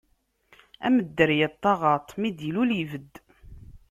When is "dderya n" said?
1.15-1.55